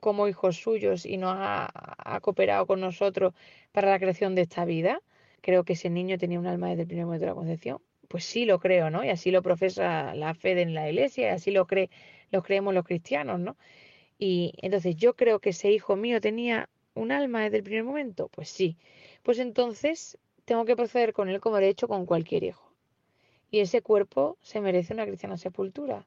como 0.00 0.28
hijos 0.28 0.56
suyos 0.56 1.06
y 1.06 1.16
nos 1.16 1.34
ha, 1.36 1.68
ha 1.98 2.20
cooperado 2.20 2.66
con 2.66 2.80
nosotros 2.80 3.34
para 3.72 3.90
la 3.90 3.98
creación 3.98 4.34
de 4.34 4.42
esta 4.42 4.64
vida. 4.64 5.00
Creo 5.40 5.64
que 5.64 5.72
ese 5.74 5.90
niño 5.90 6.18
tenía 6.18 6.38
un 6.38 6.46
alma 6.46 6.68
desde 6.68 6.82
el 6.82 6.88
primer 6.88 7.06
momento 7.06 7.24
de 7.24 7.30
la 7.30 7.34
concepción 7.34 7.80
pues 8.08 8.24
sí 8.24 8.44
lo 8.44 8.58
creo, 8.58 8.90
¿no? 8.90 9.04
Y 9.04 9.10
así 9.10 9.30
lo 9.30 9.42
profesa 9.42 10.14
la 10.14 10.34
fe 10.34 10.60
en 10.60 10.74
la 10.74 10.88
iglesia, 10.88 11.28
y 11.28 11.30
así 11.30 11.50
lo, 11.50 11.66
cree, 11.66 11.90
lo 12.30 12.42
creemos 12.42 12.74
los 12.74 12.84
cristianos, 12.84 13.38
¿no? 13.38 13.56
Y 14.18 14.52
entonces 14.62 14.96
yo 14.96 15.14
creo 15.14 15.38
que 15.38 15.50
ese 15.50 15.70
hijo 15.70 15.94
mío 15.94 16.20
tenía 16.20 16.68
un 16.94 17.12
alma 17.12 17.42
desde 17.42 17.58
el 17.58 17.62
primer 17.62 17.84
momento, 17.84 18.28
pues 18.28 18.48
sí. 18.48 18.76
Pues 19.22 19.38
entonces 19.38 20.18
tengo 20.44 20.64
que 20.64 20.74
proceder 20.74 21.12
con 21.12 21.28
él 21.28 21.40
como 21.40 21.58
he 21.58 21.68
hecho 21.68 21.86
con 21.86 22.06
cualquier 22.06 22.42
hijo. 22.42 22.72
Y 23.50 23.60
ese 23.60 23.80
cuerpo 23.82 24.36
se 24.42 24.60
merece 24.60 24.92
una 24.92 25.06
cristiana 25.06 25.36
sepultura, 25.36 26.06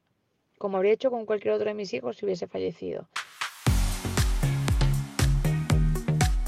como 0.57 0.77
habría 0.77 0.93
hecho 0.93 1.09
con 1.09 1.25
cualquier 1.25 1.53
otro 1.53 1.69
de 1.69 1.73
mis 1.73 1.93
hijos 1.93 2.17
si 2.17 2.25
hubiese 2.25 2.47
fallecido. 2.47 3.07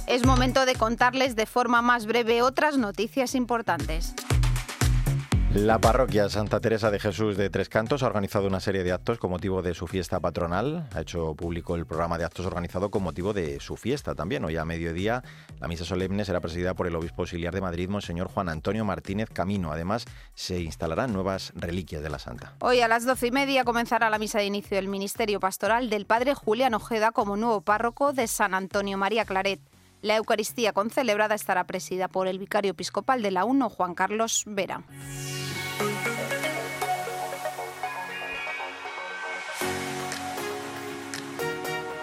Es 0.07 0.25
momento 0.25 0.65
de 0.65 0.75
contarles 0.75 1.35
de 1.35 1.45
forma 1.45 1.81
más 1.81 2.05
breve 2.05 2.41
otras 2.41 2.77
noticias 2.77 3.33
importantes. 3.33 4.13
La 5.55 5.77
parroquia 5.77 6.29
Santa 6.29 6.59
Teresa 6.59 6.89
de 6.89 6.99
Jesús 6.99 7.37
de 7.37 7.51
Tres 7.51 7.69
Cantos 7.69 8.01
ha 8.01 8.07
organizado 8.07 8.47
una 8.47 8.59
serie 8.59 8.83
de 8.83 8.91
actos 8.91 9.19
con 9.19 9.29
motivo 9.29 9.61
de 9.61 9.75
su 9.75 9.85
fiesta 9.85 10.19
patronal. 10.19 10.89
Ha 10.95 11.01
hecho 11.01 11.35
público 11.35 11.75
el 11.75 11.85
programa 11.85 12.17
de 12.17 12.25
actos 12.25 12.47
organizado 12.47 12.89
con 12.89 13.03
motivo 13.03 13.33
de 13.33 13.59
su 13.59 13.77
fiesta 13.77 14.15
también. 14.15 14.43
Hoy 14.45 14.57
a 14.57 14.65
mediodía 14.65 15.23
la 15.61 15.67
misa 15.67 15.85
solemne 15.85 16.25
será 16.25 16.39
presidida 16.39 16.73
por 16.73 16.87
el 16.87 16.95
obispo 16.95 17.21
auxiliar 17.21 17.53
de 17.53 17.61
Madrid, 17.61 17.87
Monseñor 17.87 18.29
Juan 18.29 18.49
Antonio 18.49 18.83
Martínez 18.83 19.29
Camino. 19.29 19.71
Además, 19.71 20.05
se 20.33 20.59
instalarán 20.59 21.13
nuevas 21.13 21.53
reliquias 21.55 22.01
de 22.01 22.09
la 22.09 22.17
Santa. 22.17 22.55
Hoy 22.59 22.79
a 22.79 22.87
las 22.87 23.05
doce 23.05 23.27
y 23.27 23.31
media 23.31 23.63
comenzará 23.63 24.09
la 24.09 24.17
misa 24.17 24.39
de 24.39 24.45
inicio 24.45 24.77
del 24.77 24.87
Ministerio 24.87 25.39
Pastoral 25.39 25.87
del 25.91 26.07
Padre 26.07 26.33
Julián 26.33 26.73
Ojeda 26.73 27.11
como 27.11 27.37
nuevo 27.37 27.61
párroco 27.61 28.11
de 28.11 28.25
San 28.25 28.55
Antonio 28.55 28.97
María 28.97 29.23
Claret. 29.23 29.59
La 30.03 30.17
Eucaristía 30.17 30.73
concelebrada 30.73 31.33
estará 31.33 31.63
presidida 31.63 32.09
por 32.09 32.27
el 32.27 32.37
vicario 32.37 32.71
episcopal 32.71 33.21
de 33.21 33.31
la 33.31 33.45
UNO, 33.45 33.69
Juan 33.69 33.95
Carlos 33.95 34.43
Vera. 34.45 34.83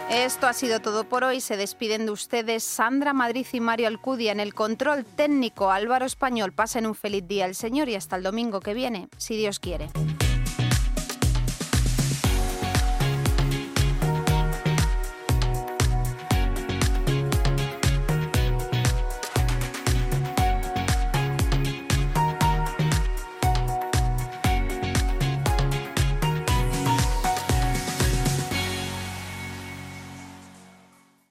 Esto 0.08 0.46
ha 0.46 0.54
sido 0.54 0.80
todo 0.80 1.04
por 1.04 1.24
hoy. 1.24 1.42
Se 1.42 1.58
despiden 1.58 2.06
de 2.06 2.12
ustedes 2.12 2.64
Sandra 2.64 3.12
Madrid 3.12 3.46
y 3.52 3.60
Mario 3.60 3.86
Alcudia 3.88 4.32
en 4.32 4.40
el 4.40 4.54
control 4.54 5.04
técnico 5.04 5.70
Álvaro 5.70 6.06
Español. 6.06 6.52
Pasen 6.52 6.86
un 6.86 6.94
feliz 6.94 7.28
día 7.28 7.44
al 7.44 7.54
Señor 7.54 7.90
y 7.90 7.96
hasta 7.96 8.16
el 8.16 8.22
domingo 8.22 8.60
que 8.60 8.72
viene, 8.72 9.10
si 9.18 9.36
Dios 9.36 9.60
quiere. 9.60 9.90